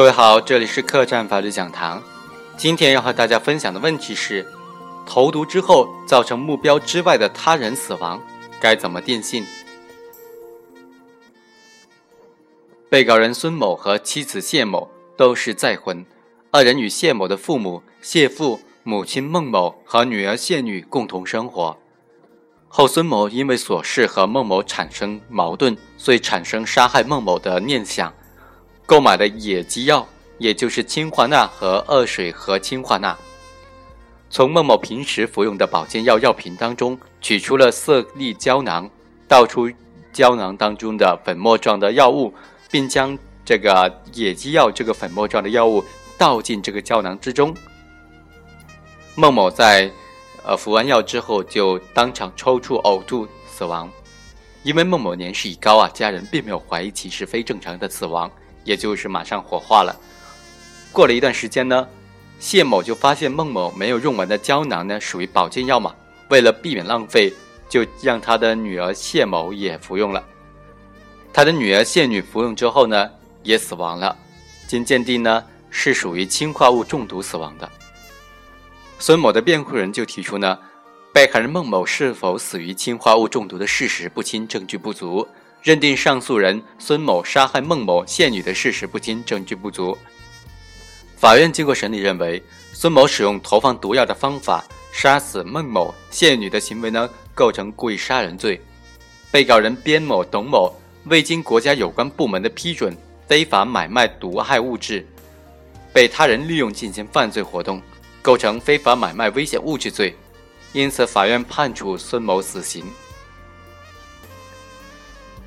[0.00, 2.02] 各位好，这里是客栈法律讲堂。
[2.56, 4.50] 今天要和大家分享的问题是：
[5.04, 8.18] 投毒之后造成目标之外的他人死亡，
[8.58, 9.44] 该怎么定性？
[12.88, 16.06] 被告人孙某和妻子谢某都是再婚，
[16.50, 21.76] 二人与谢某的父母谢父、母亲孟某和女儿谢女共同生活。
[22.68, 28.14] 后孙某因为琐事和孟某产生矛盾，所以产生杀害孟某的念想，
[28.90, 30.04] 购买的野鸡药，
[30.38, 33.16] 也就是氰化钠和二水合氰化钠，
[34.28, 38.90] 从孟某平时服用的保健药药瓶当中取出了色粒胶囊，
[39.28, 39.70] 倒出
[40.12, 42.34] 胶囊当中的粉末状的药物。
[42.68, 45.84] 并将这个野鸡药这个粉末状的药物
[46.16, 47.54] 倒进这个胶囊之中。
[49.14, 49.90] 孟某在
[50.44, 53.88] 呃服完药之后就当场抽搐呕吐死亡。
[54.62, 58.30] 因为孟某年事已高啊，家人并没有怀疑其是非正常的死亡，
[58.64, 59.94] 也就是马上火化了。
[60.92, 61.88] 过了一段时间呢，
[62.38, 65.94] 谢某就发现孟某没有用完的胶囊呢属于保健药嘛，
[66.28, 67.32] 为了避免浪费，
[67.68, 70.24] 就让他的女儿谢某也服用了。
[71.32, 73.10] 他的女儿谢女服用之后呢，
[73.42, 74.16] 也死亡了。
[74.66, 77.70] 经鉴定呢，是属于氰化物中毒死亡的。
[78.98, 80.58] 孙某的辩护人就提出呢，
[81.12, 85.26] 被害人孟某是否死于氰化物中毒的事实不清，证据不足，
[85.62, 89.96] 认定上诉人孙某杀害孟某、谢女的事实不清，证据不足。
[91.16, 98.60] 法院经过审理认为，孙某使用投放毒药的方法杀死孟某、谢女的行为呢，构成故意杀人罪。
[99.30, 100.74] 被告人边某、董某。
[101.04, 102.94] 未经国家有关部门的批准，
[103.26, 105.06] 非法买卖毒害物质，
[105.94, 107.80] 被他人利用进行犯罪活动，
[108.20, 110.14] 构成非法买卖危险物质罪，
[110.74, 112.84] 因此法院判处孙某死刑。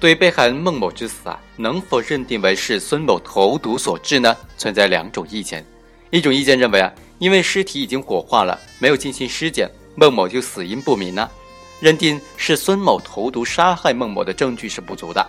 [0.03, 4.35] 对被害人孟某之死啊，能否认定为是孙某投毒所致呢？
[4.57, 5.65] 存在两种意见。
[6.11, 11.31] 一种意见认为啊，因为尸体已经火化了，没有进行尸检，孟某就死因不明了，
[11.79, 15.25] 认定是孙某投毒杀害孟某的证据是不足的。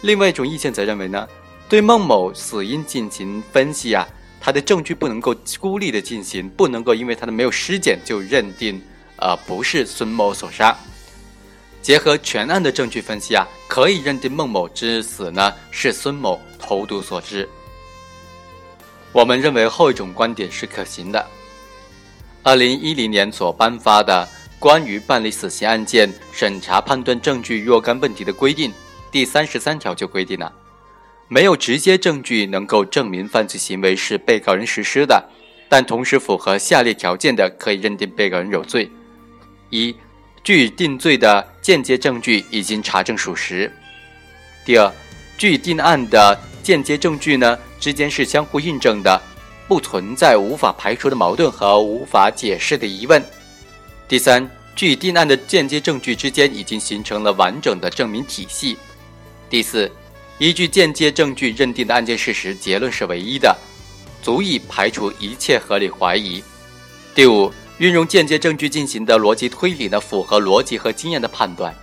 [0.00, 1.28] 另外一种意见则认为呢，
[1.68, 4.08] 对孟某死因进行分析啊，
[4.40, 8.80] 他的证据不能够孤立的进行，不能够因为他的没有尸检就认定，
[9.16, 10.74] 呃，不是孙某所杀。
[11.84, 17.46] 结合全案的证据分析啊，可以认定孟某之死呢是孙某投毒所致。
[19.12, 21.26] 我们认为后一种观点是可行的。
[22.42, 24.26] 二零一零年所颁发的
[24.58, 28.70] 《关于办理死刑案件审查判断证据若干问题的规定》。
[29.12, 30.50] 第三十三条就规定了，
[31.28, 35.22] 没有直接证据能够证明犯罪行为是被告人实施的，
[35.68, 38.90] 但同时符合下列条件的，可以认定被告人有罪：
[39.68, 39.94] 一、
[40.44, 43.66] 据以定罪的间接证据已经查证属实；
[44.62, 44.92] 第二，
[45.38, 49.18] 据以定案的间接证据呢之间是相互印证的，
[49.66, 53.18] 不存在无法排除的矛盾和无法解释的疑问；
[54.06, 54.46] 第三，
[54.76, 58.76] 据以定案的间接证据之间已经形成了完整的证明体系。
[59.48, 59.90] 第四，
[60.36, 63.56] 依据间接证据认定的案件事实结论是唯一的，
[64.22, 66.44] 足以排除一切合理怀疑。
[67.14, 71.74] 第五，运用间接证据进行的逻辑推理呢，符合逻辑和经验的判断。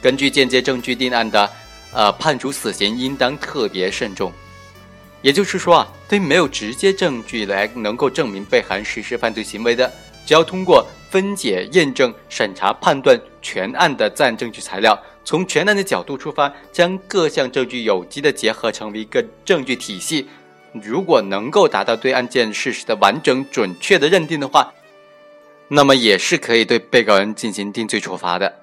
[0.00, 1.50] 根据间接证据定案的，
[1.92, 4.32] 呃，判处死刑应当特别慎重。
[5.20, 9.92] 也就是说啊，对没有直接证据来能够证明被害人实施犯罪行为的，
[10.24, 14.96] 只要通过分解、验证、审查、判断全案的自然证据材料。
[15.24, 20.28] 从全案的角度出发，将各项证据有机的结合成为一个证据体系。
[20.72, 24.72] 如果能够达到对案件事实的完整准确的认定的话，
[25.68, 28.60] 那么也是可以对被告人进行定罪处罚的。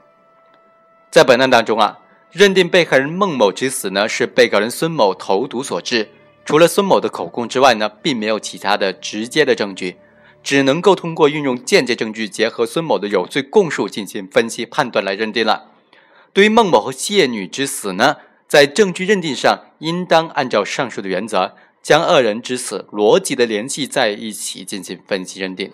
[1.09, 1.99] 在本案当中啊，
[2.31, 6.09] 认定被害人孟某之死呢是被告人孙某投毒所致，
[6.45, 9.97] 除了孙某的口供之外呢，并没有其他的直接的证据，
[10.43, 15.71] 只能够通过运用间接证据结合孙某的有罪供述进行分析判断来认定了。
[16.31, 18.17] 对于孟某和谢女之死呢，
[18.47, 25.71] 在证据认定上，应当按照上述的原则，将二人之死逻辑的联系在一起进行分析认定。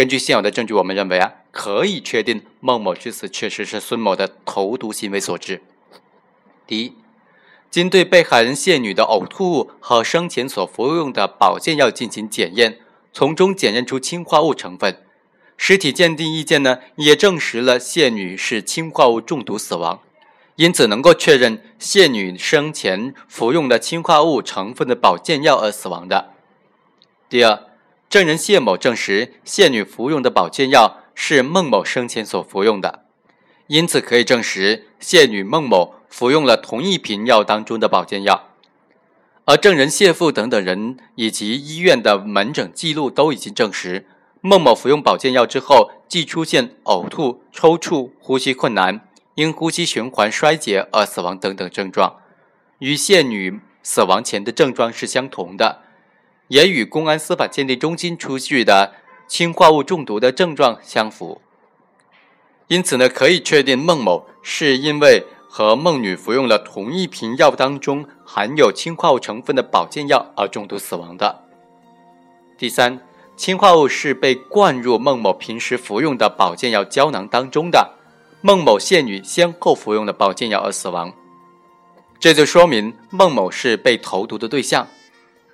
[0.00, 5.60] 根据现有的证据，我们认为啊，可以确定孟某之死确实是孙某的投毒行为所致。
[6.66, 6.94] 第一，
[7.70, 12.78] 经对被害人谢女的呕吐物和生前所服用的保健药进行检验，
[13.12, 15.02] 从中检验出氰化物成分。
[15.58, 20.00] 尸体鉴定意见呢，也证实了谢女是氰化物中毒死亡，
[20.56, 26.30] 因此能够确认谢女生前服用的氰化物成分的保健药而死亡的。
[27.28, 27.64] 第二，
[28.10, 33.04] 证人谢某证实谢女服用的保健药是孟某生前所服用的，
[33.68, 38.48] 因此可以证实谢女孟某服用了同一瓶药当中的保健药。
[39.44, 44.08] 而证人谢父等等人以及医院的门诊记录都已经证实，
[44.40, 52.16] 孟某服用保健药之后，即出现呕吐、抽搐、呼吸困难、因呼吸循环衰竭而死亡等等症状，
[52.80, 55.82] 与谢女死亡前的症状是相同的，
[56.50, 58.92] 也与公安司法鉴定中心出具的
[59.26, 61.40] 氰化物中毒的症状相符。
[62.68, 65.24] 因此呢，可以确定孟某是因为。
[65.52, 71.42] 和孟女服用了同一瓶药当中含有氰化物成分的保健药而中毒死亡的。
[72.56, 73.00] 第三，
[73.36, 77.96] 氰化物是被灌入孟某平时服用的保健药胶囊当中的，
[78.42, 81.12] 孟某、谢女先后服用了保健药而死亡，
[82.20, 84.86] 这就说明孟某是被投毒的对象。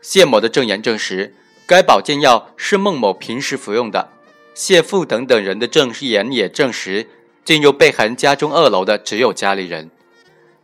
[0.07, 1.35] 谢某的证言证实，
[1.67, 4.09] 该保健药是孟某平时服用的，
[4.55, 7.09] 谢父等等人的证言也证实。
[7.45, 9.91] 进入被害人家中二楼的只有家里人，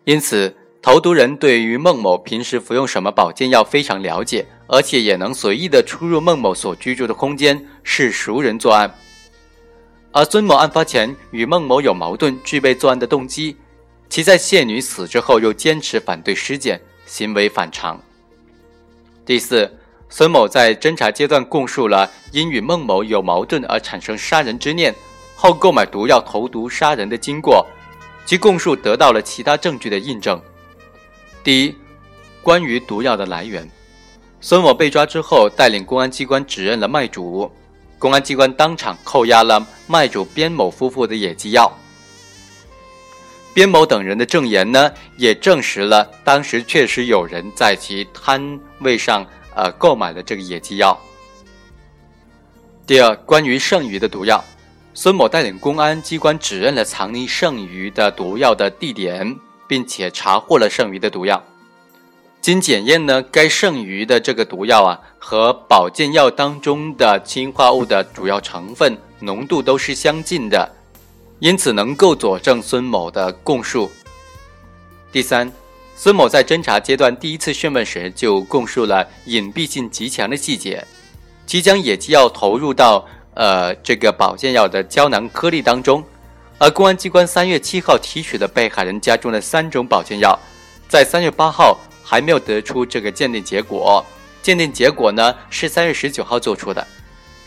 [0.05, 8.95] 因此投毒人对于孟某平时服用什么保健药非常了解，而且也能随意的出入孟某所居住的空间，是熟人作案。
[10.13, 13.57] 而孙某案发前与孟某有矛盾，具备作案的动机，
[14.09, 18.01] 其在谢女死之后又坚持反对尸检，行为反常。
[19.25, 19.71] 第四，
[20.09, 24.93] 孙某在侦查阶段供述了因与孟某有矛盾而产生杀人之念。
[25.37, 27.65] 后购买毒药投毒杀人的经过，
[28.25, 30.41] 其供述得到了其他证据的印证。
[31.43, 31.75] 第一，
[32.43, 33.69] 关于毒药的来源，
[34.41, 37.51] 孙某被抓之后，带领公安机关指认了卖主，
[37.99, 41.73] 公安机关当场扣押了卖主边某夫妇的野鸡药。
[43.55, 50.99] 边某等人的证言呢，也证实了当时确实有人在其摊位上呃购买了这个野鸡药。
[52.87, 54.43] 第二，关于剩余的毒药。
[54.95, 59.35] 孙某带领公安机关指认了藏匿剩余的毒药的地点，
[59.67, 61.43] 并且查获了剩余的毒药。
[62.43, 70.71] 经检验呢，该剩余的这个毒药啊，和保健药当中的氰化物的主要成分浓度都是相近的，
[71.43, 73.91] 因此能够佐证孙某的供述。
[75.11, 75.51] 第三，
[75.97, 80.87] 孙某在侦查阶段第一次讯问时就供述了隐蔽性极强的细节，
[81.45, 83.05] 即将野鸡药投入到。
[83.35, 86.05] 呃，这个保健药的胶囊颗粒当中，
[86.59, 90.39] 而公安机关三月七号提取的被害人家中的三种保健药，
[90.87, 94.05] 在三月八号还没有得出这个鉴定结果，
[94.43, 96.87] 鉴定结果呢是三月十九号做出的。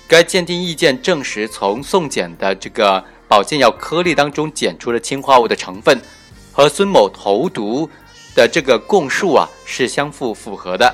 [0.07, 5.99] 该鉴定意见证实，从送检的这个保健药颗粒当中检出的氰化物的成分，
[6.51, 7.89] 和孙某投毒
[8.35, 10.93] 的这个供述啊是相互符合的。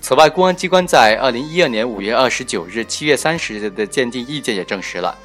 [0.00, 5.16] 此外，公安机关在二零一二年五月二十九日、七月三十日的鉴定意见也证实了，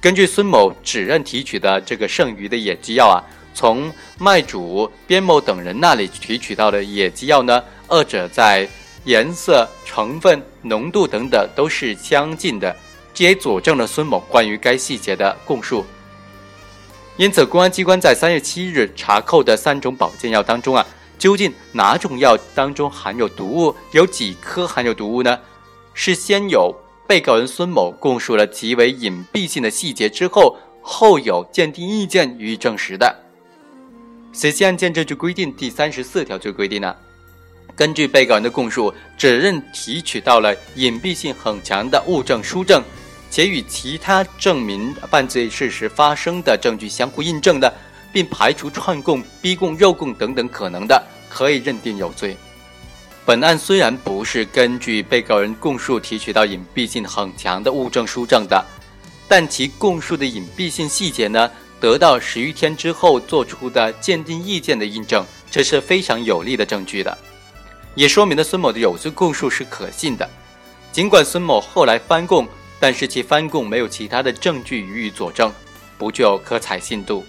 [0.00, 3.22] 根据孙某指认提取的这个剩余的野鸡药啊，
[3.54, 8.68] 从卖主边某等人那里提取到的野鸡药呢，二者在
[9.04, 12.74] 颜色、成分、浓度等等都是相近的，
[13.14, 15.86] 这也佐证了孙某关于该细节的供述。
[17.16, 20.84] 因此，公安机关在三月七日查扣的三种保健药当中啊。
[21.16, 23.74] 究竟哪种药当中含有毒物？
[23.92, 25.38] 有几颗含有毒物呢？
[25.94, 26.74] 是先有
[27.06, 33.16] 被告人孙某供述了极为隐蔽性的细节之后，后有鉴定意见予以证实的。
[34.36, 36.94] 《刑案件证据规定》第三十四条就规定了：
[37.76, 42.82] 根据被告人的供述，指认提取到了隐蔽性很强的物证书证，
[43.34, 47.74] 且与其他证明犯罪事实发生的证据相互印证的。
[48.12, 52.36] 并排除串供、逼供、诱供等等可能的，可以认定有罪。
[53.26, 58.64] 本案虽然不是根据被告人供述提取到隐蔽性很强的物证书证的，
[59.26, 61.50] 但其供述的隐蔽性细节呢，
[61.80, 67.18] 得到十余天之后做出的鉴定意见的印证，这是非常有力的证据的，
[67.96, 70.30] 也说明了孙某的有罪供述是可信的。
[70.92, 72.46] 尽管孙某后来翻供，
[72.84, 75.50] 但是其翻供没有其他的证据予以佐证，
[75.96, 77.24] 不具有可采信度。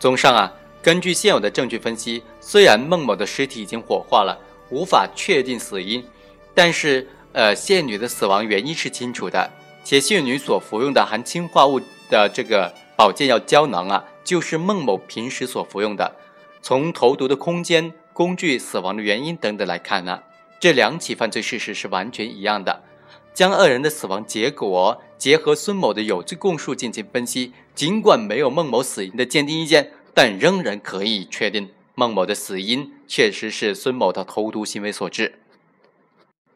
[0.00, 4.36] 综上啊，根据现有的证据分析，虽然孟某的尸体已经火化了，
[4.70, 6.04] 无法确定死因，
[6.52, 9.48] 但是呃，谢女的死亡原因是清楚的，
[9.84, 11.80] 且谢女所服用的含氰化物
[12.10, 16.16] 的这个保健药胶囊啊，就是孟某平时所服用的。
[16.60, 20.20] 从投毒的空间、工具、死亡的原因等等来看呢，
[20.60, 22.84] 这两起犯罪事实是完全一样的。
[23.32, 35.38] 将二人的死亡结果结合孙某的有罪供述进行分析，尽管没有孟某死因的鉴定意见，但仍然可以确定孟某的死因确实是孙某的投毒行为所致。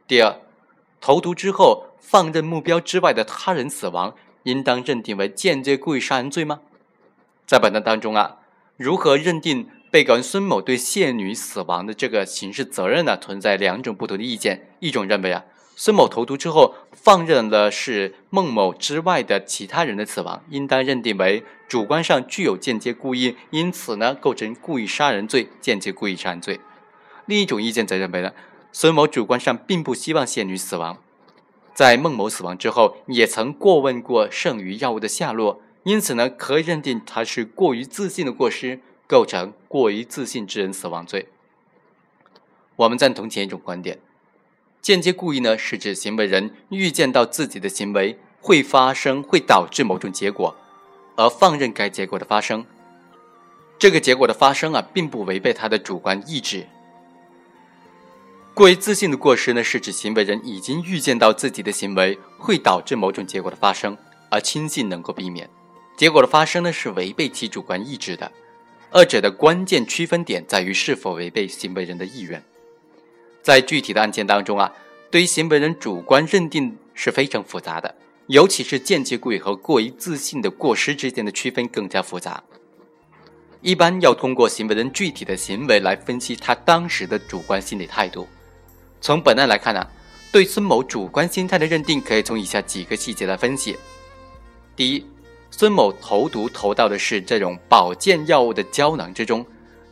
[0.07, 0.37] 第二，
[1.01, 6.61] 投毒之后放任目标之外的他人死亡，应当认定为间接故意杀人罪吗？
[7.47, 8.39] 在本案当中啊，
[8.77, 14.67] 如何认定被告人孙某对谢女死亡的这个刑事责任呢，存在两种不同的意见。
[14.81, 15.45] 一种认为啊，
[15.77, 26.59] 孙某投毒之后放任了是孟某之外的其他人的死亡，应当认定为主观上具有间接故意，因此呢，构成故意杀人罪、间接故意杀人罪。
[27.27, 28.33] 另一种意见则认为呢，
[28.73, 30.99] 孙某主观上并不希望谢女死亡，
[31.73, 35.63] 在孟某死亡之后，也曾过问过剩余药物的下落。
[35.85, 41.29] 因此呢，可以认定他是过于自信的过失，构成过于自信致人死亡罪。
[42.77, 43.99] 我们赞同前一种观点，
[44.81, 50.57] 间接故意呢是指行为人预见到自己的行为会发生，会导致某种结果，
[51.17, 52.65] 而放任该结果的发生。
[53.79, 56.67] 这个结果的发生啊，并不违背他的主观意志。
[58.55, 63.97] 过于自信的过失呢，是指行为人已经预见到自己的行为会导致某种结果的发生，
[64.31, 65.51] 而轻信能够避免。
[65.97, 68.31] 结果的发生呢，是违背其主观意志的。
[68.97, 72.41] 二者的关键区分点在于是否违背行为人的意愿。
[73.43, 74.73] 在具体的案件当中啊，
[75.11, 77.93] 对于行为人主观认定是非常复杂的，
[78.29, 82.41] 尤其是间接故意和过于自信的过失之间的区分更加复杂。
[83.63, 88.29] 一般要通过行为人具体的行为来分析他当时的主观心理态度。
[89.01, 89.85] 从本案来看呢，
[90.31, 93.77] 对孙某主观心态的认定可以从以下几个细节来分析。
[94.77, 95.05] 第一。
[95.57, 99.47] 孙某投毒投到的是这种保健药物的胶囊之中，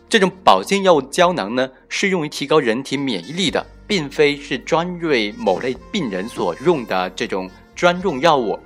[0.09, 8.59] 这种保健药物胶囊呢是用于提高人体免疫力的，并非是专为某类病人所用的这种专用药物，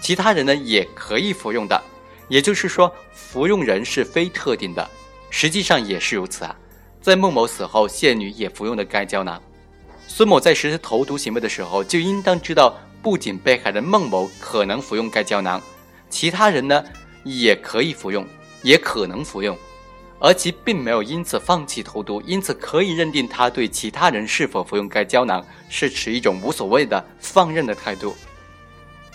[0.00, 1.78] 其他人呢也可以服用的，
[2.28, 4.88] 也就是说服用人是非特定的，
[5.28, 6.56] 实际上也是如此啊。
[7.02, 9.38] 在孟某死后，谢女也服用了该胶囊，
[10.08, 15.60] 孙某在实施投毒行为的时候就应当知道，不仅被害人孟某可能服用该胶囊。
[16.10, 16.84] 其他人呢，
[17.24, 18.26] 也可以服用，
[18.62, 19.56] 也可能服用，
[20.18, 28.14] 而其并没有因此放弃投毒，因此可以认定他对其他人是否服用该胶囊是持一种无所谓的放任的态度。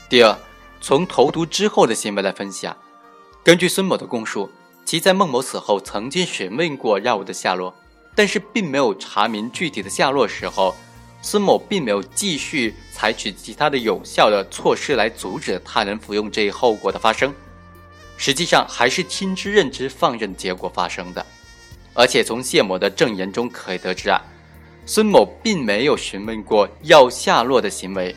[0.10, 0.36] 第二，
[0.80, 2.78] 从投毒之后的行为来分析啊，
[3.44, 4.50] 根据孙某的供述，
[4.86, 7.75] 其在孟某死后曾经询问过药物的下落，
[8.16, 10.74] 但是并没有查明具体的下落时候。
[11.25, 17.34] 孙某并没有继续采取其他的有效的措施来阻止他人服用这一后果的发生，
[18.15, 21.25] 实际上还是听之任之放任结果发生的。
[21.96, 24.22] 而且从谢某的证言中可以得知啊，
[24.86, 28.15] 孙某并没有询问过药下落的行为。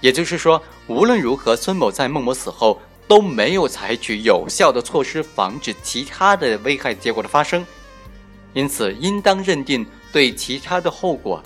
[0.00, 7.66] 也就是说，无论如何，孙某在孟某死后都没有采取有效的措施防止其他的危害结果的发生，
[8.52, 11.42] 因此应当认定对其他的后果。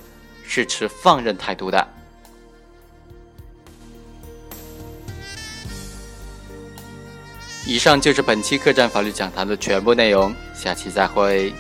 [0.49, 1.87] 是持放任态度的。
[7.67, 11.53] 以上就是本期客栈法律讲坛的全部内容，下期再会。